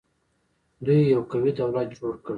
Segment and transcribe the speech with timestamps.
[0.85, 2.29] دوی یو قوي دولت جوړ کړ